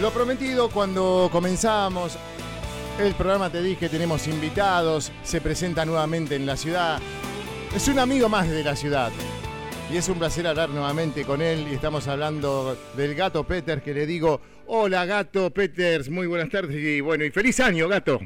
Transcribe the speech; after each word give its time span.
Lo 0.00 0.10
prometido 0.10 0.68
cuando 0.70 1.28
comenzamos 1.30 2.18
el 3.00 3.14
programa 3.14 3.50
te 3.50 3.62
dije, 3.62 3.88
tenemos 3.88 4.26
invitados, 4.26 5.12
se 5.22 5.40
presenta 5.40 5.84
nuevamente 5.84 6.34
en 6.34 6.46
la 6.46 6.56
ciudad. 6.56 6.98
Es 7.74 7.86
un 7.88 7.98
amigo 8.00 8.28
más 8.28 8.50
de 8.50 8.64
la 8.64 8.74
ciudad. 8.74 9.10
Y 9.92 9.96
es 9.96 10.08
un 10.08 10.18
placer 10.18 10.46
hablar 10.46 10.70
nuevamente 10.70 11.24
con 11.24 11.40
él 11.42 11.66
y 11.70 11.74
estamos 11.74 12.08
hablando 12.08 12.76
del 12.96 13.14
gato 13.14 13.44
Peters 13.44 13.82
que 13.82 13.94
le 13.94 14.06
digo, 14.06 14.40
hola 14.66 15.06
gato 15.06 15.50
Peters, 15.50 16.08
muy 16.08 16.26
buenas 16.26 16.50
tardes 16.50 16.76
y 16.76 17.00
bueno, 17.00 17.24
y 17.24 17.30
feliz 17.30 17.60
año 17.60 17.88
gato. 17.88 18.20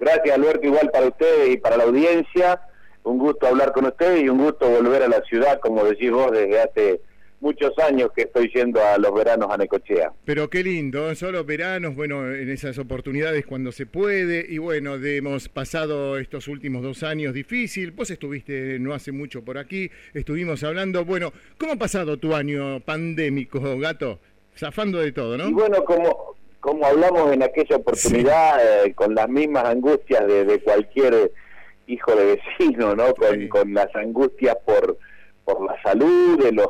Gracias 0.00 0.34
Alberto, 0.34 0.66
igual 0.66 0.90
para 0.90 1.08
ustedes 1.08 1.50
y 1.50 1.56
para 1.58 1.76
la 1.76 1.84
audiencia. 1.84 2.60
Un 3.04 3.18
gusto 3.18 3.46
hablar 3.46 3.72
con 3.72 3.86
ustedes 3.86 4.22
y 4.22 4.28
un 4.28 4.38
gusto 4.38 4.68
volver 4.68 5.02
a 5.02 5.08
la 5.08 5.20
ciudad, 5.22 5.60
como 5.60 5.84
decís 5.84 6.10
vos, 6.10 6.30
desde 6.32 6.60
hace 6.60 7.00
muchos 7.40 7.72
años 7.78 8.10
que 8.14 8.22
estoy 8.22 8.50
yendo 8.54 8.82
a 8.84 8.98
los 8.98 9.14
veranos 9.14 9.48
a 9.50 9.56
Necochea. 9.56 10.12
Pero 10.24 10.50
qué 10.50 10.62
lindo, 10.62 11.14
solo 11.14 11.44
veranos, 11.44 11.94
bueno, 11.94 12.32
en 12.32 12.50
esas 12.50 12.78
oportunidades 12.78 13.46
cuando 13.46 13.72
se 13.72 13.86
puede, 13.86 14.44
y 14.48 14.58
bueno, 14.58 14.96
hemos 14.96 15.48
pasado 15.48 16.18
estos 16.18 16.48
últimos 16.48 16.82
dos 16.82 17.02
años 17.02 17.34
difícil, 17.34 17.92
vos 17.92 18.10
estuviste 18.10 18.78
no 18.78 18.92
hace 18.92 19.12
mucho 19.12 19.44
por 19.44 19.58
aquí, 19.58 19.90
estuvimos 20.14 20.64
hablando, 20.64 21.04
bueno, 21.04 21.32
¿cómo 21.58 21.74
ha 21.74 21.76
pasado 21.76 22.16
tu 22.16 22.34
año 22.34 22.80
pandémico, 22.80 23.78
gato? 23.78 24.18
Zafando 24.56 24.98
de 24.98 25.12
todo, 25.12 25.38
¿no? 25.38 25.48
Y 25.48 25.52
bueno, 25.52 25.84
como, 25.84 26.34
como 26.58 26.84
hablamos 26.84 27.32
en 27.32 27.44
aquella 27.44 27.76
oportunidad, 27.76 28.84
eh, 28.84 28.92
con 28.94 29.14
las 29.14 29.28
mismas 29.28 29.64
angustias 29.66 30.26
de, 30.26 30.60
cualquier 30.64 31.30
hijo 31.86 32.14
de 32.16 32.36
vecino, 32.36 32.96
¿no? 32.96 33.14
Con, 33.14 33.46
con 33.48 33.72
las 33.72 33.94
angustias 33.94 34.56
por, 34.66 34.98
por 35.44 35.64
la 35.64 35.80
salud 35.82 36.42
de 36.42 36.52
los 36.52 36.66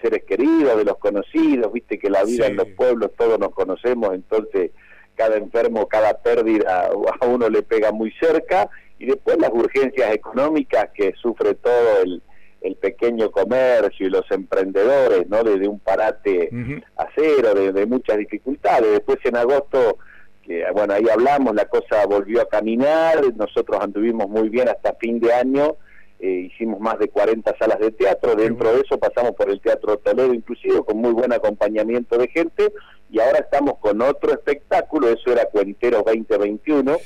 seres 0.00 0.24
queridos, 0.24 0.76
de 0.76 0.84
los 0.84 0.98
conocidos, 0.98 1.72
viste 1.72 1.98
que 1.98 2.10
la 2.10 2.24
vida 2.24 2.46
en 2.46 2.56
los 2.56 2.68
pueblos 2.68 3.10
todos 3.16 3.38
nos 3.38 3.50
conocemos, 3.50 4.14
entonces 4.14 4.70
cada 5.14 5.36
enfermo, 5.36 5.88
cada 5.88 6.14
pérdida 6.18 6.90
a 7.20 7.26
uno 7.26 7.48
le 7.48 7.62
pega 7.62 7.90
muy 7.92 8.12
cerca, 8.20 8.70
y 8.98 9.06
después 9.06 9.38
las 9.38 9.50
urgencias 9.52 10.12
económicas 10.12 10.90
que 10.94 11.12
sufre 11.20 11.54
todo 11.54 12.02
el, 12.02 12.22
el 12.60 12.76
pequeño 12.76 13.30
comercio 13.30 14.06
y 14.06 14.10
los 14.10 14.28
emprendedores, 14.30 15.28
¿no? 15.28 15.44
Desde 15.44 15.68
un 15.68 15.78
parate 15.78 16.50
a 16.96 17.06
cero, 17.14 17.54
de, 17.54 17.72
de, 17.72 17.86
muchas 17.86 18.18
dificultades. 18.18 18.90
Después 18.90 19.18
en 19.24 19.36
agosto, 19.36 19.98
que 20.42 20.64
bueno, 20.72 20.94
ahí 20.94 21.08
hablamos, 21.08 21.54
la 21.54 21.66
cosa 21.66 22.06
volvió 22.06 22.42
a 22.42 22.48
caminar, 22.48 23.22
nosotros 23.36 23.78
anduvimos 23.80 24.28
muy 24.28 24.48
bien 24.48 24.68
hasta 24.68 24.94
fin 24.94 25.20
de 25.20 25.32
año, 25.32 25.76
eh, 26.20 26.50
hicimos 26.52 26.80
más 26.80 26.98
de 26.98 27.08
40 27.08 27.56
salas 27.58 27.78
de 27.78 27.92
teatro, 27.92 28.34
dentro 28.34 28.72
de 28.72 28.80
eso 28.80 28.98
pasamos 28.98 29.32
por 29.36 29.50
el 29.50 29.60
Teatro 29.60 29.98
Toledo 29.98 30.34
inclusive, 30.34 30.82
con 30.84 30.96
muy 30.96 31.12
buen 31.12 31.32
acompañamiento 31.32 32.18
de 32.18 32.28
gente, 32.28 32.72
y 33.10 33.20
ahora 33.20 33.38
estamos 33.38 33.78
con 33.78 34.02
otro 34.02 34.32
espectáculo, 34.32 35.08
eso 35.08 35.32
era 35.32 35.46
Cuenteros 35.46 36.04
2021, 36.04 36.96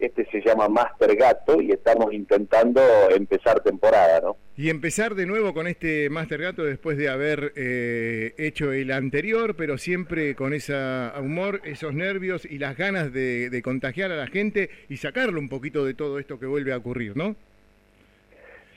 este 0.00 0.26
se 0.30 0.40
llama 0.40 0.68
Master 0.68 1.14
Gato, 1.14 1.60
y 1.60 1.72
estamos 1.72 2.12
intentando 2.12 2.80
empezar 3.10 3.60
temporada, 3.60 4.20
¿no? 4.20 4.36
Y 4.56 4.70
empezar 4.70 5.14
de 5.14 5.26
nuevo 5.26 5.52
con 5.52 5.66
este 5.66 6.08
Master 6.10 6.40
Gato 6.40 6.64
después 6.64 6.96
de 6.96 7.08
haber 7.08 7.52
eh, 7.56 8.34
hecho 8.38 8.72
el 8.72 8.92
anterior, 8.92 9.56
pero 9.56 9.78
siempre 9.78 10.34
con 10.34 10.54
ese 10.54 10.74
humor, 11.20 11.60
esos 11.64 11.92
nervios 11.92 12.44
y 12.44 12.58
las 12.58 12.76
ganas 12.76 13.12
de, 13.12 13.50
de 13.50 13.62
contagiar 13.62 14.10
a 14.10 14.16
la 14.16 14.26
gente 14.26 14.70
y 14.88 14.96
sacarlo 14.96 15.38
un 15.38 15.48
poquito 15.48 15.84
de 15.84 15.94
todo 15.94 16.18
esto 16.18 16.38
que 16.38 16.46
vuelve 16.46 16.72
a 16.72 16.78
ocurrir, 16.78 17.16
¿no? 17.16 17.36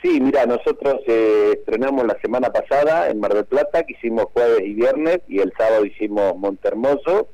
Sí, 0.07 0.21
mira, 0.21 0.45
nosotros 0.45 1.01
eh, 1.05 1.55
estrenamos 1.57 2.07
la 2.07 2.17
semana 2.21 2.49
pasada 2.49 3.09
en 3.09 3.19
Mar 3.19 3.33
del 3.33 3.43
Plata, 3.43 3.83
que 3.83 3.91
hicimos 3.91 4.27
jueves 4.31 4.61
y 4.61 4.73
viernes, 4.73 5.19
y 5.27 5.39
el 5.39 5.51
sábado 5.57 5.83
hicimos 5.83 6.33
Montermoso, 6.37 7.27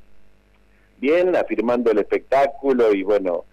bien, 0.98 1.36
afirmando 1.36 1.92
el 1.92 2.00
espectáculo, 2.00 2.92
y 2.92 3.04
bueno, 3.04 3.46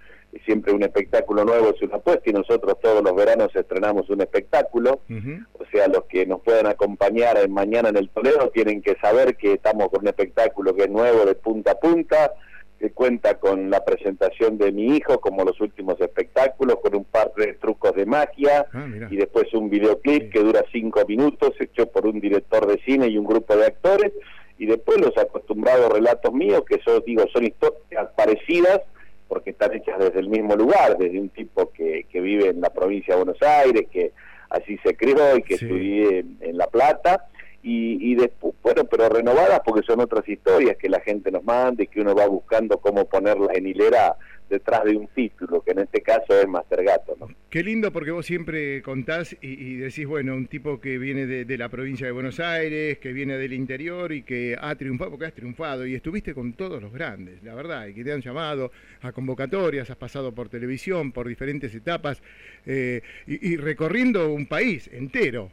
siempre 0.47 0.73
un 0.73 0.85
espectáculo 0.85 1.45
nuevo 1.45 1.69
es 1.69 1.83
una 1.83 1.97
apuesta, 1.97 2.31
y 2.31 2.33
nosotros 2.33 2.81
todos 2.81 3.05
los 3.05 3.15
veranos 3.15 3.55
estrenamos 3.55 4.09
un 4.09 4.23
espectáculo, 4.23 5.01
o 5.11 5.65
sea, 5.71 5.87
los 5.89 6.05
que 6.05 6.25
nos 6.25 6.41
puedan 6.41 6.67
acompañar 6.67 7.47
mañana 7.51 7.91
en 7.91 7.99
el 7.99 8.09
Toledo 8.09 8.49
tienen 8.49 8.81
que 8.81 8.97
saber 9.03 9.37
que 9.37 9.53
estamos 9.53 9.91
con 9.91 10.01
un 10.01 10.09
espectáculo 10.09 10.75
que 10.75 10.85
es 10.85 10.91
nuevo 10.91 11.27
de 11.27 11.35
punta 11.35 11.73
a 11.73 11.79
punta, 11.79 12.33
que 12.81 12.91
cuenta 12.93 13.35
con 13.35 13.69
la 13.69 13.85
presentación 13.85 14.57
de 14.57 14.73
mi 14.73 14.97
hijo, 14.97 15.21
como 15.21 15.45
los 15.45 15.61
últimos 15.61 16.01
espectáculos, 16.01 16.77
con 16.83 16.95
un 16.97 17.05
par 17.05 17.31
de 17.37 17.53
trucos 17.55 17.95
de 17.95 18.07
magia 18.07 18.67
ah, 18.73 18.89
y 19.11 19.17
después 19.17 19.53
un 19.53 19.69
videoclip 19.69 20.33
que 20.33 20.41
dura 20.41 20.65
cinco 20.73 21.05
minutos, 21.07 21.53
hecho 21.61 21.87
por 21.91 22.07
un 22.07 22.19
director 22.21 22.67
de 22.67 22.83
cine 22.83 23.09
y 23.09 23.19
un 23.19 23.27
grupo 23.27 23.55
de 23.55 23.67
actores, 23.67 24.13
y 24.57 24.65
después 24.65 24.99
los 24.99 25.17
acostumbrados 25.19 25.93
relatos 25.93 26.33
míos, 26.33 26.63
que 26.67 26.81
yo 26.87 27.01
digo 27.01 27.25
son 27.35 27.45
historias 27.45 28.09
parecidas, 28.17 28.81
porque 29.29 29.51
están 29.51 29.75
hechas 29.75 29.99
desde 29.99 30.21
el 30.21 30.31
mismo 30.31 30.57
lugar, 30.57 30.97
desde 30.97 31.21
un 31.21 31.29
tipo 31.29 31.71
que, 31.73 32.07
que 32.11 32.21
vive 32.21 32.49
en 32.49 32.63
la 32.63 32.71
provincia 32.71 33.15
de 33.15 33.25
Buenos 33.25 33.43
Aires, 33.43 33.89
que 33.93 34.13
así 34.49 34.79
se 34.83 34.97
crió 34.97 35.37
y 35.37 35.43
que 35.43 35.55
estudié 35.55 36.25
en 36.41 36.57
La 36.57 36.67
Plata, 36.67 37.27
y, 37.63 38.13
y 38.13 38.15
después, 38.15 38.55
bueno, 38.63 38.85
pero 38.85 39.09
renovadas 39.09 39.61
porque 39.65 39.83
son 39.83 40.01
otras 40.01 40.29
historias 40.29 40.77
que 40.77 40.89
la 40.89 41.01
gente 41.01 41.31
nos 41.31 41.45
manda 41.45 41.83
y 41.83 41.87
que 41.87 42.01
uno 42.01 42.15
va 42.15 42.27
buscando 42.27 42.79
cómo 42.79 43.05
ponerlas 43.05 43.57
en 43.57 43.67
hilera 43.67 44.17
detrás 44.51 44.85
de 44.85 44.97
un 44.97 45.07
título, 45.09 45.63
que 45.63 45.71
en 45.71 45.79
este 45.79 46.03
caso 46.03 46.39
es 46.39 46.47
Master 46.47 46.85
Gato. 46.85 47.17
¿no? 47.19 47.29
Qué 47.49 47.63
lindo 47.63 47.93
porque 47.93 48.11
vos 48.11 48.27
siempre 48.27 48.83
contás 48.83 49.37
y, 49.41 49.77
decís, 49.77 50.07
bueno, 50.07 50.35
un 50.35 50.49
tipo 50.49 50.81
que 50.81 50.99
viene 50.99 51.27
de, 51.27 51.59
la 51.59 51.69
provincia 51.69 52.07
de 52.07 52.13
Buenos 52.13 52.41
Aires, 52.41 52.99
que 52.99 53.13
viene 53.13 53.39
del 53.39 53.53
interior 53.53 54.13
y 54.13 54.23
que 54.23 54.57
ha 54.61 54.75
triunfado, 54.75 55.13
porque 55.13 55.27
has 55.27 55.35
triunfado 55.35 55.87
y 55.87 55.95
estuviste 55.95 56.35
con 56.35 56.53
todos 56.55 56.83
los 56.83 56.93
grandes, 56.93 57.43
la 57.43 57.55
verdad, 57.55 57.87
y 57.87 57.95
que 57.95 58.05
te 58.05 58.13
han 58.13 58.21
llamado 58.21 58.73
a 59.01 59.13
convocatorias, 59.13 59.89
has 59.89 59.97
pasado 59.97 60.35
por 60.35 60.49
televisión, 60.49 61.13
por 61.13 61.29
diferentes 61.29 61.75
etapas 61.75 62.21
eh, 62.67 63.03
y 63.27 63.57
recorriendo 63.57 64.33
un 64.33 64.47
país 64.47 64.91
entero. 64.93 65.53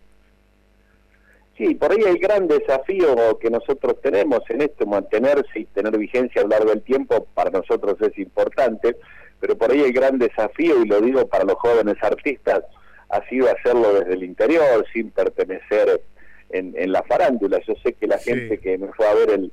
Sí, 1.58 1.74
por 1.74 1.92
ahí 1.92 1.98
el 2.06 2.20
gran 2.20 2.48
desafío 2.48 3.38
que 3.40 3.50
nosotros 3.50 4.00
tenemos 4.02 4.42
en 4.50 4.62
esto, 4.62 4.86
mantenerse 4.86 5.62
y 5.62 5.66
tener 5.66 5.98
vigencia 5.98 6.42
a 6.42 6.44
lo 6.44 6.52
largo 6.52 6.70
del 6.70 6.84
tiempo, 6.84 7.26
para 7.34 7.50
nosotros 7.50 7.98
es 8.02 8.16
importante, 8.20 8.96
pero 9.40 9.58
por 9.58 9.72
ahí 9.72 9.82
el 9.82 9.92
gran 9.92 10.20
desafío, 10.20 10.84
y 10.84 10.88
lo 10.88 11.02
digo 11.02 11.28
para 11.28 11.46
los 11.46 11.56
jóvenes 11.56 11.96
artistas, 12.02 12.64
ha 13.10 13.28
sido 13.28 13.48
hacerlo 13.50 13.94
desde 14.00 14.14
el 14.14 14.24
interior, 14.24 14.86
sin 14.94 15.10
pertenecer 15.10 16.02
en, 16.50 16.92
la 16.92 17.02
farándula. 17.04 17.60
Yo 17.68 17.74
sé 17.84 17.94
que 17.94 18.06
la 18.06 18.20
gente 18.20 18.60
que 18.60 18.78
me 18.78 18.88
fue 18.94 19.08
a 19.08 19.14
ver 19.16 19.32
el, 19.32 19.52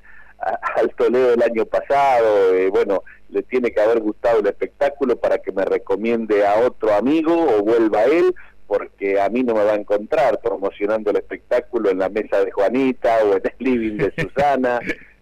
al 0.76 0.94
Toledo 0.96 1.34
el 1.34 1.42
año 1.42 1.64
pasado, 1.64 2.54
eh, 2.54 2.68
bueno, 2.68 3.02
le 3.30 3.42
tiene 3.42 3.72
que 3.72 3.80
haber 3.80 4.00
gustado 4.00 4.40
el 4.40 4.46
espectáculo 4.46 5.16
para 5.16 5.38
que 5.38 5.52
me 5.52 5.64
recomiende 5.64 6.46
a 6.46 6.58
otro 6.66 6.92
amigo 6.94 7.32
o 7.32 7.62
vuelva 7.62 8.00
a 8.00 8.04
él, 8.04 8.34
porque 8.66 9.20
a 9.20 9.28
mí 9.28 9.42
no 9.42 9.54
me 9.54 9.64
va 9.64 9.72
a 9.72 9.76
encontrar 9.76 10.40
promocionando 10.42 11.10
el 11.10 11.16
espectáculo 11.16 11.90
en 11.90 11.98
la 11.98 12.08
mesa 12.08 12.44
de 12.44 12.50
Juanita 12.50 13.24
o 13.24 13.36
en 13.36 13.42
el 13.44 13.54
living 13.58 13.96
de 13.98 14.12
Susana. 14.18 14.80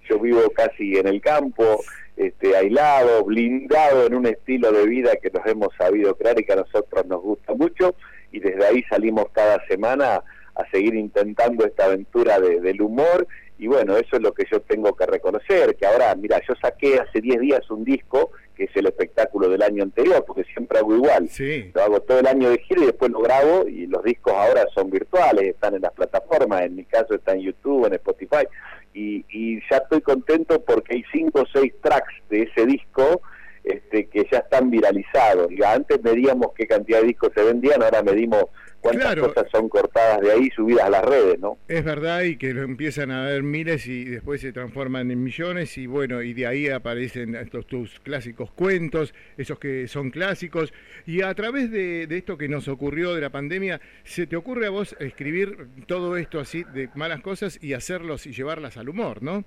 Yo 0.09 0.19
vivo 0.19 0.51
casi 0.51 0.97
en 0.97 1.07
el 1.09 1.21
campo, 1.21 1.83
este, 2.17 2.57
aislado, 2.57 3.25
blindado 3.25 4.07
en 4.07 4.15
un 4.15 4.27
estilo 4.27 4.73
de 4.73 4.87
vida 4.87 5.13
que 5.23 5.31
nos 5.31 5.47
hemos 5.47 5.69
sabido 5.79 6.17
crear 6.17 6.39
y 6.39 6.45
que 6.45 6.53
a 6.53 6.57
nosotros 6.57 7.07
nos 7.07 7.23
gusta 7.23 7.55
mucho 7.55 7.95
y 8.31 8.41
desde 8.41 8.67
ahí 8.67 8.83
salimos 8.85 9.27
cada 9.33 9.65
semana 9.67 10.23
a 10.55 10.71
seguir 10.71 10.95
intentando 10.95 11.65
esta 11.65 11.87
aventura 11.87 12.39
del 12.39 12.83
humor 12.83 13.27
y 13.59 13.69
bueno, 13.69 13.97
eso 13.97 14.17
es 14.17 14.23
lo 14.23 14.33
que 14.33 14.45
yo 14.51 14.61
tengo 14.63 14.95
que 14.97 15.07
reconocer, 15.07 15.77
que 15.77 15.87
ahora, 15.87 16.15
mira, 16.17 16.41
yo 16.49 16.55
saqué 16.61 16.99
hace 16.99 17.21
10 17.21 17.41
días 17.41 17.71
un 17.71 17.85
disco 17.85 18.33
que 18.57 18.65
es 18.65 18.71
el 18.75 18.87
espectáculo 18.87 19.32
del 19.49 19.63
año 19.63 19.83
anterior, 19.83 20.25
porque 20.27 20.45
siempre 20.45 20.79
hago 20.79 20.95
igual. 20.95 21.29
Lo 21.75 21.83
hago 21.83 22.01
todo 22.01 22.19
el 22.21 22.27
año 22.27 22.51
de 22.51 22.59
gira 22.59 22.83
y 22.83 22.87
después 22.87 23.11
lo 23.11 23.21
grabo 23.21 23.69
y 23.69 23.87
los 23.87 24.03
discos 24.03 24.33
ahora 24.33 24.67
son 24.75 24.91
virtuales, 24.91 25.45
están 25.45 25.75
en 25.75 25.83
las 25.83 25.93
plataformas, 25.93 26.63
en 26.63 26.77
mi 26.77 26.85
caso 26.85 27.15
está 27.15 27.33
en 27.33 27.41
YouTube, 27.41 27.87
en 27.87 27.95
Spotify. 27.95 28.47
Y, 28.95 29.25
y 29.31 29.61
ya 29.71 29.79
estoy 29.79 30.03
contento 30.03 30.61
porque 30.63 30.97
hay 30.97 31.05
cinco 31.13 31.43
o 31.43 31.47
seis 31.53 31.73
tracks 31.83 32.13
de 32.29 32.43
ese 32.43 32.67
disco 32.67 33.23
este, 33.65 34.09
que 34.09 34.27
ya 34.31 34.39
están 34.39 34.71
viralizados. 34.71 35.51
Y 35.51 35.63
antes 35.63 36.03
medíamos 36.03 36.49
qué 36.55 36.67
cantidad 36.67 37.01
de 37.01 37.09
discos 37.09 37.31
se 37.35 37.43
vendían, 37.43 37.83
ahora 37.83 38.03
medimos 38.03 38.47
cuántas 38.81 39.15
cosas 39.17 39.47
son 39.53 39.69
cortadas 39.69 40.21
de 40.21 40.33
ahí 40.33 40.51
subidas 40.51 40.87
a 40.87 40.91
las 40.91 41.05
redes, 41.05 41.39
¿no? 41.39 41.57
Es 41.69 41.85
verdad 41.85 42.23
y 42.23 42.37
que 42.37 42.53
lo 42.53 42.63
empiezan 42.63 43.13
a 43.13 43.25
ver 43.27 43.43
miles 43.45 43.87
y 43.87 44.05
después 44.05 44.41
se 44.41 44.53
transforman 44.53 45.11
en 45.11 45.23
millones 45.23 45.79
y 45.79 45.87
bueno, 45.87 46.21
y 46.21 46.35
de 46.35 46.47
ahí 46.47 46.69
aparecen 46.69 47.37
estos 47.37 47.67
tus 47.67 48.01
clásicos 48.01 48.51
cuentos, 48.51 49.15
esos 49.37 49.59
que 49.59 49.87
son 49.87 50.11
clásicos 50.11 50.75
y 51.07 51.23
a 51.23 51.33
través 51.35 51.71
de, 51.71 52.09
de 52.09 52.19
esto 52.19 52.37
que 52.37 52.49
nos 52.49 52.67
ocurrió 52.67 53.15
de 53.15 53.21
la 53.21 53.31
pandemia, 53.31 53.81
¿se 54.03 54.27
te 54.27 54.35
ocurre 54.35 54.67
a 54.67 54.71
vos 54.71 54.97
escribir 54.99 55.69
todo 55.87 56.17
esto 56.17 56.41
así 56.41 56.65
de 56.75 56.89
malas 56.97 57.21
cosas 57.21 57.63
y 57.63 57.75
hacerlos 57.75 58.27
y 58.27 58.33
llevarlas 58.33 58.77
al 58.77 58.89
humor, 58.89 59.23
no? 59.23 59.45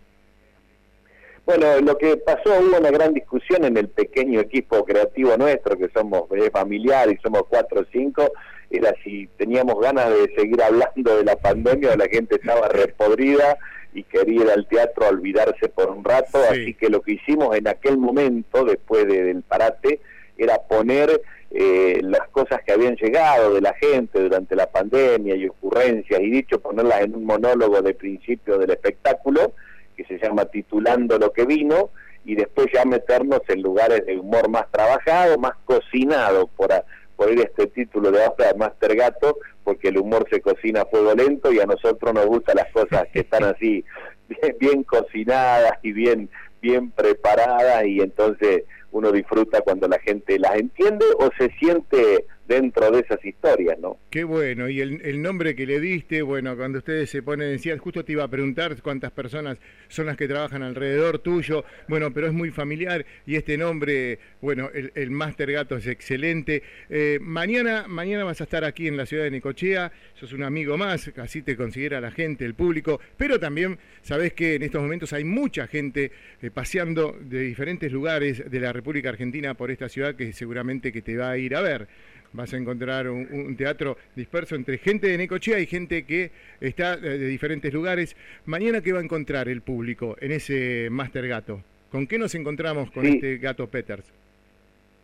Bueno, 1.45 1.80
lo 1.81 1.97
que 1.97 2.18
pasó, 2.18 2.59
hubo 2.59 2.77
una 2.77 2.89
gran 2.89 3.13
discusión 3.13 3.65
en 3.65 3.77
el 3.77 3.88
pequeño 3.89 4.39
equipo 4.39 4.83
creativo 4.83 5.38
nuestro, 5.38 5.77
que 5.77 5.89
somos 5.94 6.24
eh, 6.31 6.50
familiar 6.51 7.07
y 7.12 7.18
somos 7.18 7.44
cuatro 7.47 7.81
o 7.81 7.86
cinco, 7.92 8.31
era 8.71 8.94
si 9.03 9.27
teníamos 9.38 9.80
ganas 9.80 10.09
de 10.09 10.33
seguir 10.36 10.62
hablando 10.62 11.18
de 11.18 11.24
la 11.24 11.36
pandemia 11.36 11.94
o 11.94 11.97
la 11.97 12.07
gente 12.07 12.36
estaba 12.36 12.68
repodrida 12.69 13.57
y 13.94 14.03
quería 14.03 14.42
ir 14.42 14.50
al 14.50 14.68
teatro 14.68 15.06
a 15.06 15.09
olvidarse 15.09 15.69
por 15.69 15.92
un 15.92 16.03
rato, 16.03 16.39
así 16.50 16.74
que 16.74 16.89
lo 16.89 17.01
que 17.01 17.13
hicimos 17.13 17.56
en 17.56 17.68
aquel 17.68 17.97
momento, 17.97 18.65
después 18.65 19.07
del 19.07 19.44
parate, 19.44 20.01
era 20.38 20.57
poner 20.68 21.21
eh, 21.51 22.00
las 22.01 22.27
cosas 22.30 22.62
que 22.65 22.74
habían 22.74 22.95
llegado 22.95 23.53
de 23.53 23.62
la 23.62 23.74
gente 23.75 24.19
durante 24.19 24.56
la 24.56 24.69
pandemia 24.69 25.36
y 25.36 25.47
ocurrencias, 25.47 26.19
y 26.19 26.30
dicho, 26.30 26.59
ponerlas 26.59 27.01
en 27.01 27.15
un 27.15 27.24
monólogo 27.24 27.81
de 27.81 27.94
principio 27.94 28.57
del 28.57 28.71
espectáculo, 28.71 29.53
que 29.95 30.06
se 30.06 30.18
llama 30.18 30.45
Titulando 30.45 31.18
lo 31.18 31.31
que 31.31 31.45
vino, 31.45 31.92
y 32.24 32.36
después 32.36 32.68
ya 32.74 32.86
meternos 32.86 33.42
en 33.47 33.62
lugares 33.62 34.06
de 34.06 34.18
humor 34.18 34.50
más 34.50 34.69
trabajado, 34.71 35.38
más 35.38 35.53
cocinado, 35.65 36.47
por, 36.47 36.69
por 37.15 37.31
ir 37.31 37.39
este 37.39 37.68
título 37.68 38.12
de 38.12 38.25
obra 38.25 38.53
Master 38.57 38.95
Gato, 38.95 39.38
porque 39.63 39.89
el 39.89 39.97
humor 39.97 40.27
se 40.30 40.42
cocina 40.42 40.81
a 40.81 40.86
fuego 40.86 41.13
lento 41.13 41.51
y 41.51 41.59
a 41.59 41.65
nosotros 41.65 42.13
nos 42.13 42.25
gustan 42.25 42.57
las 42.57 42.71
cosas 42.71 43.07
que 43.13 43.19
están 43.19 43.44
así 43.44 43.83
bien, 44.27 44.57
bien 44.59 44.83
cocinadas 44.83 45.74
y 45.83 45.92
bien 45.92 46.30
bien 46.65 46.89
preparadas 46.89 47.86
y 47.86 48.01
entonces 48.01 48.63
uno 48.92 49.12
disfruta 49.12 49.62
cuando 49.62 49.88
la 49.88 50.00
gente 50.00 50.39
las 50.39 50.56
entiende 50.56 51.06
o 51.19 51.30
se 51.38 51.51
siente 51.59 52.25
dentro 52.47 52.92
de 52.92 53.01
esas 53.01 53.24
historias, 53.24 53.77
¿no? 53.80 53.97
Qué 54.09 54.24
bueno, 54.24 54.69
y 54.69 54.81
el, 54.81 55.21
nombre 55.21 55.56
que 55.56 55.65
le 55.65 55.80
diste, 55.80 56.21
bueno, 56.21 56.56
cuando 56.56 56.80
ustedes 56.80 57.09
se 57.09 57.24
ponen, 57.24 57.50
decían, 57.50 57.77
justo 57.80 58.06
te 58.06 58.12
iba 58.12 58.24
a 58.24 58.27
preguntar 58.27 58.81
cuántas 58.81 59.12
personas 59.12 59.57
son 59.88 60.06
las 60.06 60.18
que 60.18 60.27
trabajan 60.27 60.62
alrededor 60.62 61.19
tuyo, 61.19 61.65
bueno, 61.88 62.12
pero 62.13 62.27
es 62.27 62.33
muy 62.33 62.51
familiar 62.51 63.06
y 63.25 63.36
este 63.36 63.57
nombre, 63.57 64.19
bueno, 64.42 64.69
el, 64.74 64.92
el 64.95 65.12
Master 65.12 65.51
Gato 65.51 65.77
es 65.77 65.88
excelente. 65.88 66.63
Eh, 66.89 67.19
mañana, 67.21 67.86
mañana 67.88 68.24
vas 68.24 68.42
a 68.42 68.44
estar 68.44 68.63
aquí 68.63 68.88
en 68.88 68.97
la 68.97 69.06
ciudad 69.06 69.24
de 69.24 69.31
Necochea, 69.31 69.92
sos 70.13 70.33
un 70.33 70.44
amigo 70.44 70.77
más, 70.77 71.12
así 71.18 71.42
te 71.42 71.56
considera 71.56 72.00
la 72.00 72.12
gente, 72.12 72.45
el 72.45 72.53
público, 72.53 73.00
pero 73.18 73.39
también 73.39 73.77
sabés 74.01 74.33
que 74.33 74.56
en 74.56 74.63
estos 74.63 74.81
momentos 74.81 75.13
hay 75.13 75.24
mucha 75.24 75.68
gente 75.68 76.12
eh, 76.42 76.51
paseando 76.51 77.18
de 77.19 77.42
diferentes 77.42 77.92
lugares 77.92 78.50
de 78.50 78.59
la 78.59 78.71
República 78.71 79.09
Argentina 79.09 79.56
por 79.56 79.71
esta 79.71 79.89
ciudad 79.89 80.15
que 80.15 80.31
seguramente 80.33 80.92
que 80.92 81.01
te 81.01 81.18
va 81.18 81.31
a 81.31 81.38
ir 81.38 81.56
a 81.56 81.62
ver 81.62 81.88
vas 82.35 82.53
a 82.53 82.57
encontrar 82.57 83.09
un, 83.09 83.55
teatro 83.57 83.97
disperso 84.15 84.55
entre 84.55 84.77
gente 84.77 85.07
de 85.07 85.17
Necochea 85.17 85.59
y 85.59 85.65
gente 85.65 86.05
que 86.05 86.31
está 86.59 86.97
de, 86.97 87.17
diferentes 87.17 87.73
lugares. 87.73 88.15
Mañana, 88.45 88.81
¿qué 88.81 88.93
va 88.93 88.99
a 88.99 89.03
encontrar 89.03 89.47
el 89.47 89.61
público 89.61 90.15
en 90.19 90.31
ese 90.31 90.89
Master 90.91 91.27
Gato? 91.27 91.61
¿Con 91.91 92.07
qué 92.07 92.17
nos 92.17 92.35
encontramos 92.35 92.91
con 92.91 93.05
este 93.05 93.37
Gato 93.37 93.67
Peters? 93.67 94.05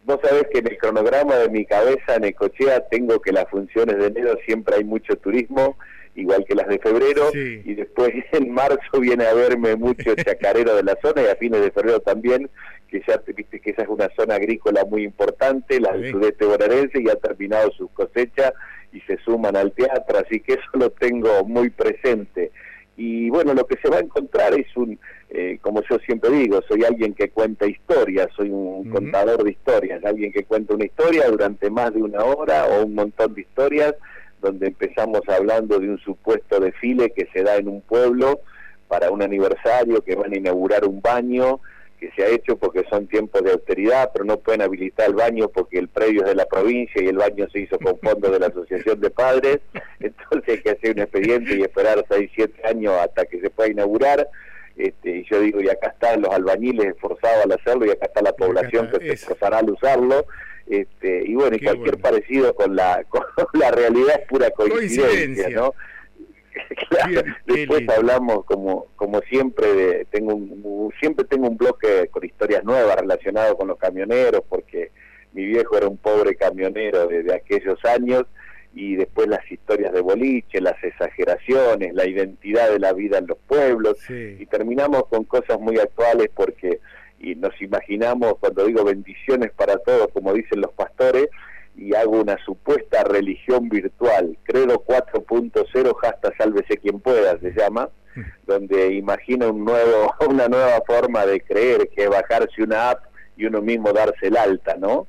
Vos 0.03 0.19
sabés 0.21 0.47
que 0.51 0.59
en 0.59 0.67
el 0.67 0.77
cronograma 0.77 1.35
de 1.37 1.49
mi 1.49 1.65
cabeza, 1.65 2.15
en 2.15 2.23
Necochea, 2.23 2.87
tengo 2.89 3.21
que 3.21 3.31
las 3.31 3.47
funciones 3.49 3.97
de 3.97 4.07
enero 4.07 4.37
siempre 4.45 4.75
hay 4.75 4.83
mucho 4.83 5.15
turismo, 5.15 5.77
igual 6.15 6.45
que 6.45 6.55
las 6.55 6.67
de 6.67 6.79
febrero, 6.79 7.29
y 7.33 7.73
después 7.73 8.11
en 8.31 8.51
marzo 8.51 8.99
viene 8.99 9.25
a 9.25 9.33
verme 9.33 9.75
mucho 9.75 10.15
chacarero 10.15 10.75
de 10.75 10.83
la 10.83 10.97
zona 11.01 11.23
y 11.23 11.27
a 11.27 11.35
fines 11.35 11.61
de 11.61 11.71
febrero 11.71 11.99
también, 11.99 12.49
que 12.89 13.01
ya 13.07 13.21
viste 13.35 13.59
que 13.59 13.71
esa 13.71 13.83
es 13.83 13.87
una 13.87 14.09
zona 14.15 14.35
agrícola 14.35 14.83
muy 14.85 15.03
importante, 15.03 15.79
la 15.79 15.93
del 15.93 16.11
sudeste 16.11 16.45
bonaerense, 16.45 17.01
y 17.01 17.09
ha 17.09 17.15
terminado 17.15 17.71
sus 17.71 17.89
cosechas 17.91 18.53
y 18.91 18.99
se 19.01 19.17
suman 19.23 19.55
al 19.55 19.71
teatro, 19.71 20.19
así 20.19 20.41
que 20.41 20.53
eso 20.53 20.69
lo 20.73 20.89
tengo 20.89 21.45
muy 21.45 21.69
presente. 21.69 22.51
Y 22.97 23.29
bueno, 23.29 23.53
lo 23.53 23.65
que 23.65 23.77
se 23.81 23.89
va 23.89 23.97
a 23.97 24.01
encontrar 24.01 24.53
es 24.53 24.67
un, 24.75 24.99
eh, 25.29 25.57
como 25.61 25.81
yo 25.89 25.97
siempre 25.99 26.29
digo, 26.29 26.61
soy 26.67 26.83
alguien 26.83 27.13
que 27.13 27.29
cuenta 27.29 27.65
historias, 27.65 28.27
soy 28.35 28.49
un 28.49 28.89
contador 28.89 29.43
de 29.43 29.51
historias, 29.51 30.03
alguien 30.03 30.31
que 30.31 30.43
cuenta 30.43 30.75
una 30.75 30.85
historia 30.85 31.29
durante 31.29 31.69
más 31.69 31.93
de 31.93 32.01
una 32.03 32.23
hora 32.23 32.65
o 32.65 32.85
un 32.85 32.93
montón 32.93 33.33
de 33.33 33.41
historias, 33.41 33.95
donde 34.41 34.67
empezamos 34.67 35.21
hablando 35.27 35.79
de 35.79 35.89
un 35.89 35.99
supuesto 35.99 36.59
desfile 36.59 37.11
que 37.11 37.27
se 37.33 37.43
da 37.43 37.55
en 37.55 37.67
un 37.67 37.81
pueblo 37.81 38.41
para 38.87 39.09
un 39.09 39.21
aniversario, 39.21 40.03
que 40.03 40.15
van 40.15 40.33
a 40.33 40.37
inaugurar 40.37 40.85
un 40.85 41.01
baño, 41.01 41.61
que 41.99 42.11
se 42.15 42.23
ha 42.23 42.27
hecho 42.27 42.57
porque 42.57 42.83
son 42.89 43.07
tiempos 43.07 43.43
de 43.43 43.51
austeridad, 43.51 44.09
pero 44.11 44.25
no 44.25 44.37
pueden 44.37 44.63
habilitar 44.63 45.07
el 45.07 45.15
baño 45.15 45.47
porque 45.49 45.77
el 45.77 45.87
predio 45.87 46.23
es 46.23 46.29
de 46.29 46.35
la 46.35 46.45
provincia 46.45 47.01
y 47.01 47.07
el 47.07 47.17
baño 47.17 47.47
se 47.51 47.59
hizo 47.59 47.77
con 47.77 47.97
fondos 47.99 48.31
de 48.31 48.39
la 48.39 48.47
Asociación 48.47 48.99
de 48.99 49.11
Padres, 49.11 49.59
entonces 49.99 50.49
hay 50.49 50.61
que 50.61 50.71
hacer 50.71 50.95
un 50.95 50.99
expediente 50.99 51.55
y 51.55 51.61
esperar 51.61 52.03
6, 52.09 52.31
7 52.35 52.67
años 52.67 52.93
hasta 52.99 53.25
que 53.25 53.39
se 53.39 53.49
pueda 53.49 53.69
inaugurar. 53.69 54.27
Este, 54.75 55.17
y 55.17 55.25
yo 55.25 55.39
digo, 55.41 55.61
y 55.61 55.69
acá 55.69 55.89
están 55.89 56.21
los 56.21 56.33
albañiles 56.33 56.87
esforzados 56.87 57.45
al 57.45 57.51
hacerlo, 57.51 57.85
y 57.85 57.91
acá 57.91 58.07
está 58.07 58.21
la 58.21 58.33
población 58.33 58.89
que 58.89 59.05
se 59.05 59.13
esforzará 59.13 59.59
al 59.59 59.69
usarlo. 59.69 60.25
Este, 60.71 61.23
y 61.25 61.35
bueno, 61.35 61.57
y 61.57 61.59
cualquier 61.59 61.97
parecido 61.97 62.55
con 62.55 62.77
la, 62.77 63.03
con 63.09 63.25
la 63.59 63.71
realidad 63.71 64.21
es 64.21 64.27
pura 64.29 64.49
coincidencia, 64.51 65.49
¿no? 65.49 65.73
Después 67.45 67.89
hablamos 67.89 68.45
como 68.45 68.87
como 68.95 69.19
siempre 69.23 69.73
de, 69.73 70.05
tengo 70.05 70.33
un, 70.33 70.93
siempre 70.97 71.25
tengo 71.25 71.49
un 71.49 71.57
bloque 71.57 72.07
con 72.09 72.23
historias 72.23 72.63
nuevas 72.63 72.95
relacionado 72.95 73.57
con 73.57 73.67
los 73.67 73.77
camioneros 73.77 74.43
porque 74.47 74.91
mi 75.33 75.45
viejo 75.45 75.75
era 75.75 75.89
un 75.89 75.97
pobre 75.97 76.35
camionero 76.35 77.07
desde 77.07 77.33
aquellos 77.33 77.83
años 77.83 78.23
y 78.73 78.95
después 78.95 79.27
las 79.27 79.49
historias 79.51 79.91
de 79.91 79.99
boliche, 79.99 80.61
las 80.61 80.81
exageraciones, 80.81 81.93
la 81.93 82.07
identidad 82.07 82.69
de 82.71 82.79
la 82.79 82.93
vida 82.93 83.17
en 83.17 83.27
los 83.27 83.37
pueblos 83.39 83.97
y 84.09 84.45
terminamos 84.45 85.07
con 85.09 85.25
cosas 85.25 85.59
muy 85.59 85.77
actuales 85.79 86.29
porque 86.33 86.79
y 87.21 87.35
nos 87.35 87.59
imaginamos 87.61 88.33
cuando 88.39 88.65
digo 88.65 88.83
bendiciones 88.83 89.51
para 89.51 89.77
todos 89.77 90.07
como 90.13 90.33
dicen 90.33 90.61
los 90.61 90.71
pastores 90.73 91.27
y 91.75 91.95
hago 91.95 92.21
una 92.21 92.37
supuesta 92.43 93.03
religión 93.03 93.69
virtual, 93.69 94.37
Credo 94.43 94.83
4.0, 94.83 95.95
hasta 96.03 96.35
sálvese 96.37 96.77
quien 96.77 96.99
pueda, 96.99 97.39
se 97.39 97.51
llama, 97.53 97.89
donde 98.45 98.93
imagina 98.93 99.47
un 99.47 99.63
nuevo, 99.63 100.13
una 100.29 100.47
nueva 100.47 100.81
forma 100.85 101.25
de 101.25 101.39
creer, 101.41 101.89
que 101.95 102.03
es 102.03 102.09
bajarse 102.09 102.61
una 102.61 102.91
app 102.91 103.05
y 103.37 103.45
uno 103.45 103.61
mismo 103.61 103.93
darse 103.93 104.27
el 104.27 104.37
alta, 104.37 104.75
¿no? 104.77 105.07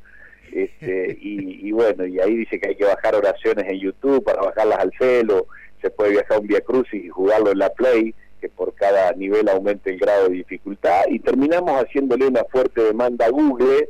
Este, 0.52 1.18
y, 1.20 1.72
bueno, 1.72 2.06
y 2.06 2.20
ahí 2.20 2.36
dice 2.36 2.60
que 2.60 2.68
hay 2.68 2.76
que 2.76 2.84
bajar 2.84 3.14
oraciones 3.14 3.66
en 3.68 3.80
YouTube 3.80 4.24
para 4.24 4.42
bajarlas 4.42 4.78
al 4.78 4.92
celo, 4.98 5.46
se 5.80 5.90
puede 5.90 6.12
viajar 6.12 6.40
un 6.40 6.46
Via 6.46 6.60
Crucis 6.60 7.04
y 7.04 7.08
jugarlo 7.08 7.50
en 7.50 7.58
la 7.58 7.70
Play, 7.70 8.14
cada 8.82 9.12
nivel 9.12 9.48
aumente 9.48 9.90
el 9.90 9.98
grado 9.98 10.24
de 10.24 10.34
dificultad, 10.34 11.04
y 11.08 11.20
terminamos 11.20 11.80
haciéndole 11.80 12.26
una 12.26 12.42
fuerte 12.50 12.82
demanda 12.82 13.26
a 13.26 13.30
Google, 13.30 13.88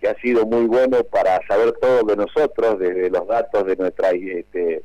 que 0.00 0.08
ha 0.08 0.18
sido 0.20 0.46
muy 0.46 0.64
bueno 0.64 1.04
para 1.04 1.38
saber 1.46 1.72
todo 1.72 2.02
de 2.04 2.16
nosotros, 2.16 2.78
desde 2.78 3.10
los 3.10 3.28
datos 3.28 3.66
de 3.66 3.76
nuestra 3.76 4.10
este, 4.10 4.84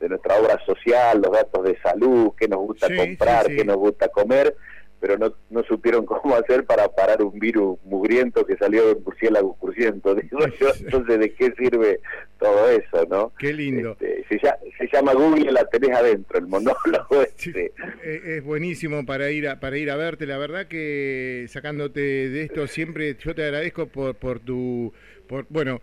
de 0.00 0.08
nuestra 0.08 0.40
obra 0.40 0.58
social, 0.66 1.22
los 1.22 1.30
datos 1.30 1.64
de 1.64 1.78
salud, 1.80 2.32
qué 2.36 2.48
nos 2.48 2.58
gusta 2.58 2.88
comprar, 2.88 3.46
qué 3.46 3.64
nos 3.64 3.76
gusta 3.76 4.08
comer, 4.08 4.56
pero 5.00 5.18
no, 5.18 5.32
no 5.50 5.62
supieron 5.64 6.04
cómo 6.06 6.34
hacer 6.34 6.64
para 6.64 6.88
parar 6.88 7.22
un 7.22 7.38
virus 7.38 7.78
mugriento 7.84 8.44
que 8.44 8.56
salió 8.56 8.86
de 8.86 8.92
un 8.94 9.04
murciélago 9.04 9.54
cruciento. 9.56 10.14
Digo 10.14 10.38
yo, 10.60 10.68
entonces, 10.80 11.18
¿de 11.18 11.32
qué 11.34 11.52
sirve 11.58 12.00
todo 12.38 12.68
eso, 12.70 13.06
no? 13.08 13.32
Qué 13.38 13.52
lindo. 13.52 13.96
Este, 14.00 14.40
se, 14.78 14.88
llama 14.92 15.12
Google, 15.14 15.52
la 15.52 15.64
tenés 15.64 15.96
adentro, 15.96 16.38
el 16.38 16.46
monólogo 16.46 17.22
este. 17.22 17.72
Es 18.04 18.42
buenísimo 18.44 19.04
para 19.04 19.30
ir 19.30 19.48
a, 19.48 19.60
para 19.60 19.78
ir 19.78 19.90
a 19.90 19.96
verte. 19.96 20.26
La 20.26 20.38
verdad 20.38 20.66
que 20.66 21.46
sacándote 21.48 22.00
de 22.00 22.42
esto 22.42 22.66
siempre, 22.66 23.16
yo 23.18 23.34
te 23.34 23.44
agradezco 23.44 23.86
por, 23.86 24.14
por 24.14 24.40
tu... 24.40 24.92
Por, 25.26 25.46
bueno, 25.50 25.82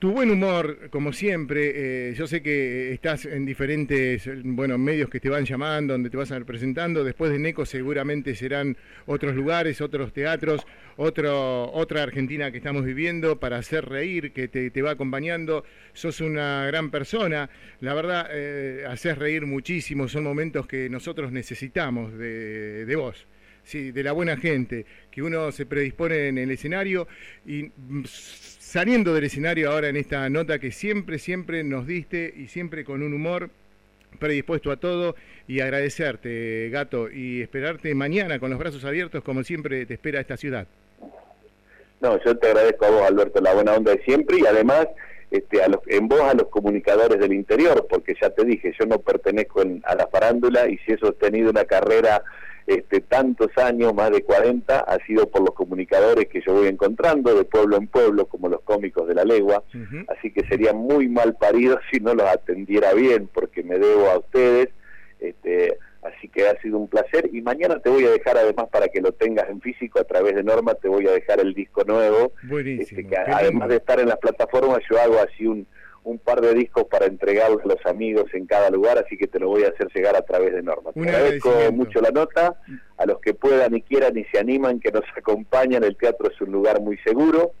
tu 0.00 0.12
buen 0.12 0.30
humor, 0.30 0.88
como 0.88 1.12
siempre, 1.12 2.08
eh, 2.08 2.14
yo 2.14 2.26
sé 2.26 2.42
que 2.42 2.90
estás 2.90 3.26
en 3.26 3.44
diferentes 3.44 4.26
bueno, 4.44 4.78
medios 4.78 5.10
que 5.10 5.20
te 5.20 5.28
van 5.28 5.44
llamando, 5.44 5.92
donde 5.92 6.08
te 6.08 6.16
vas 6.16 6.32
a 6.32 6.38
ir 6.38 6.46
presentando. 6.46 7.04
Después 7.04 7.30
de 7.30 7.38
NECO 7.38 7.66
seguramente 7.66 8.34
serán 8.34 8.78
otros 9.04 9.36
lugares, 9.36 9.82
otros 9.82 10.14
teatros, 10.14 10.66
otro, 10.96 11.70
otra 11.72 12.02
Argentina 12.02 12.50
que 12.50 12.56
estamos 12.56 12.86
viviendo 12.86 13.38
para 13.38 13.58
hacer 13.58 13.84
reír, 13.90 14.32
que 14.32 14.48
te, 14.48 14.80
va 14.80 14.92
acompañando. 14.92 15.64
Sos 15.92 16.22
una 16.22 16.64
gran 16.64 16.90
persona. 16.90 17.50
La 17.80 17.92
verdad, 17.92 18.26
eh, 18.32 18.86
haces 18.88 19.18
reír 19.18 19.44
muchísimo. 19.44 20.08
Son 20.08 20.24
momentos 20.24 20.66
que 20.66 20.88
nosotros 20.88 21.30
necesitamos 21.30 22.16
de, 22.16 22.86
de 22.86 22.96
vos. 22.96 23.26
Sí, 23.70 23.92
de 23.92 24.02
la 24.02 24.10
buena 24.10 24.36
gente, 24.36 24.84
que 25.12 25.22
uno 25.22 25.52
se 25.52 25.64
predispone 25.64 26.26
en 26.26 26.38
el 26.38 26.50
escenario 26.50 27.06
y 27.46 27.70
mm, 27.76 28.02
saliendo 28.04 29.14
del 29.14 29.22
escenario 29.22 29.70
ahora 29.70 29.86
en 29.86 29.94
esta 29.94 30.28
nota 30.28 30.58
que 30.58 30.72
siempre, 30.72 31.20
siempre 31.20 31.62
nos 31.62 31.86
diste 31.86 32.34
y 32.36 32.48
siempre 32.48 32.84
con 32.84 33.00
un 33.00 33.14
humor 33.14 33.48
predispuesto 34.18 34.72
a 34.72 34.76
todo 34.76 35.14
y 35.46 35.60
agradecerte, 35.60 36.68
gato, 36.70 37.08
y 37.12 37.42
esperarte 37.42 37.94
mañana 37.94 38.40
con 38.40 38.50
los 38.50 38.58
brazos 38.58 38.84
abiertos 38.84 39.22
como 39.22 39.44
siempre 39.44 39.86
te 39.86 39.94
espera 39.94 40.18
esta 40.18 40.36
ciudad. 40.36 40.66
No, 42.00 42.20
yo 42.24 42.36
te 42.38 42.48
agradezco 42.48 42.86
a 42.86 42.90
vos, 42.90 43.02
Alberto, 43.02 43.40
la 43.40 43.54
buena 43.54 43.74
onda 43.74 43.92
de 43.92 44.02
siempre 44.02 44.38
y 44.40 44.46
además 44.46 44.88
este, 45.30 45.62
a 45.62 45.68
los, 45.68 45.78
en 45.86 46.08
vos 46.08 46.22
a 46.22 46.34
los 46.34 46.48
comunicadores 46.48 47.20
del 47.20 47.34
interior, 47.34 47.86
porque 47.88 48.16
ya 48.20 48.30
te 48.30 48.44
dije, 48.44 48.74
yo 48.76 48.86
no 48.86 48.98
pertenezco 48.98 49.62
a 49.84 49.94
la 49.94 50.08
farándula 50.08 50.68
y 50.68 50.76
si 50.78 50.90
he 50.90 50.98
sostenido 50.98 51.50
una 51.50 51.66
carrera 51.66 52.24
este, 52.70 53.00
tantos 53.00 53.48
años, 53.58 53.94
más 53.94 54.10
de 54.10 54.22
40, 54.22 54.78
ha 54.78 55.04
sido 55.04 55.28
por 55.28 55.42
los 55.42 55.54
comunicadores 55.54 56.26
que 56.28 56.40
yo 56.40 56.54
voy 56.54 56.68
encontrando 56.68 57.34
de 57.34 57.44
pueblo 57.44 57.76
en 57.76 57.86
pueblo, 57.86 58.26
como 58.26 58.48
los 58.48 58.60
cómicos 58.62 59.08
de 59.08 59.14
la 59.14 59.24
legua, 59.24 59.62
así 60.08 60.32
que 60.32 60.46
sería 60.46 60.72
muy 60.72 61.08
mal 61.08 61.34
parido 61.34 61.78
si 61.90 62.00
no 62.00 62.14
los 62.14 62.26
atendiera 62.26 62.92
bien, 62.94 63.28
porque 63.32 63.62
me 63.62 63.78
debo 63.78 64.10
a 64.10 64.18
ustedes, 64.18 64.68
este, 65.18 65.76
Así 66.02 66.28
que 66.28 66.48
ha 66.48 66.58
sido 66.62 66.78
un 66.78 66.88
placer 66.88 67.28
y 67.30 67.42
mañana 67.42 67.78
te 67.78 67.90
voy 67.90 68.04
a 68.06 68.10
dejar 68.10 68.38
además 68.38 68.68
para 68.72 68.88
que 68.88 69.02
lo 69.02 69.12
tengas 69.12 69.50
en 69.50 69.60
físico 69.60 70.00
a 70.00 70.04
través 70.04 70.34
de 70.34 70.42
Norma, 70.42 70.74
te 70.74 70.88
voy 70.88 71.06
a 71.06 71.12
dejar 71.12 71.40
el 71.40 71.52
disco 71.52 71.84
nuevo. 71.84 72.32
Buenísimo. 72.44 73.00
Este, 73.00 73.06
que 73.06 73.16
además 73.18 73.68
de 73.68 73.76
estar 73.76 74.00
en 74.00 74.08
las 74.08 74.16
plataformas 74.16 74.80
yo 74.90 74.98
hago 74.98 75.18
así 75.18 75.46
un, 75.46 75.66
un 76.04 76.18
par 76.18 76.40
de 76.40 76.54
discos 76.54 76.84
para 76.84 77.06
entregarlos 77.06 77.62
a 77.64 77.68
los 77.68 77.86
amigos 77.86 78.26
en 78.32 78.46
cada 78.46 78.70
lugar, 78.70 78.98
así 78.98 79.16
que 79.16 79.26
te 79.26 79.38
lo 79.38 79.48
voy 79.48 79.64
a 79.64 79.68
hacer 79.68 79.88
llegar 79.94 80.16
a 80.16 80.22
través 80.22 80.52
de 80.52 80.62
Norma. 80.62 80.92
Te 80.92 81.00
agradezco 81.00 81.50
mucho 81.72 82.00
la 82.00 82.10
nota, 82.10 82.56
a 82.96 83.06
los 83.06 83.20
que 83.20 83.34
puedan 83.34 83.74
y 83.74 83.82
quieran 83.82 84.16
y 84.16 84.24
se 84.24 84.38
animan, 84.38 84.80
que 84.80 84.90
nos 84.90 85.04
acompañan, 85.16 85.84
el 85.84 85.96
teatro 85.96 86.30
es 86.30 86.40
un 86.40 86.52
lugar 86.52 86.80
muy 86.80 86.96
seguro 86.98 87.52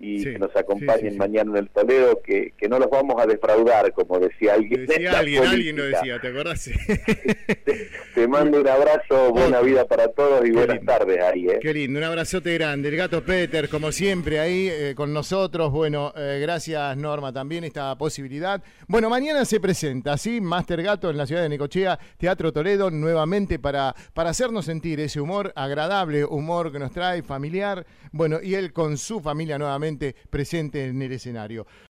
y 0.00 0.22
que 0.24 0.38
nos 0.38 0.54
acompañen 0.56 1.16
mañana 1.16 1.52
en 1.52 1.56
el 1.56 1.70
Toledo, 1.70 2.20
que, 2.20 2.52
que, 2.58 2.68
no 2.68 2.78
los 2.78 2.90
vamos 2.90 3.20
a 3.22 3.26
defraudar, 3.26 3.92
como 3.92 4.18
decía 4.18 4.54
alguien. 4.54 4.86
Decía 4.86 5.18
alguien, 5.18 5.44
alguien 5.44 5.76
lo 5.76 5.84
decía, 5.84 6.20
¿te 6.20 6.28
acordás? 6.28 6.68
te, 8.14 8.28
mando 8.28 8.60
un 8.60 8.68
abrazo, 8.68 9.32
buena 9.32 9.60
vida 9.60 9.86
para 9.86 10.08
todos 10.08 10.44
y 10.46 10.50
buenas 10.50 10.84
tardes 10.84 11.20
ahí. 11.22 11.46
¿eh? 11.48 11.58
Qué 11.62 11.72
lindo, 11.72 11.98
un 11.98 12.04
abrazote 12.04 12.54
grande. 12.54 12.88
El 12.88 12.96
gato 12.96 13.22
Peter, 13.22 13.68
como 13.68 13.92
siempre, 13.92 14.40
ahí 14.40 14.68
eh, 14.68 14.94
con 14.96 15.12
nosotros. 15.12 15.70
Bueno, 15.70 16.12
eh, 16.16 16.38
gracias 16.42 16.96
Norma 16.96 17.32
también 17.32 17.64
esta 17.64 17.96
posibilidad. 17.96 18.62
Bueno, 18.88 19.08
mañana 19.08 19.44
se 19.44 19.60
presenta, 19.60 20.18
¿sí? 20.18 20.40
Master 20.40 20.82
Gato 20.82 21.08
en 21.10 21.16
la 21.16 21.26
ciudad 21.26 21.42
de 21.42 21.48
Necochea, 21.48 21.98
Teatro 22.18 22.52
Toledo, 22.52 22.90
nuevamente 22.90 23.58
para, 23.58 23.94
para 24.12 24.30
hacernos 24.30 24.64
sentir 24.64 24.98
ese 25.00 25.20
humor 25.20 25.52
agradable, 25.54 26.24
humor 26.24 26.72
que 26.72 26.78
nos 26.78 26.92
trae 26.92 27.22
familiar. 27.22 27.86
Bueno, 28.12 28.38
y 28.42 28.54
él 28.54 28.72
con 28.72 28.96
su 28.96 29.20
familia 29.20 29.58
nuevamente 29.58 29.83
presente 30.30 30.86
en 30.86 31.00
el 31.02 31.12
escenario. 31.12 31.66